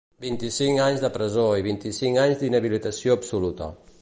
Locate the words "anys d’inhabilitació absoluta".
2.25-3.75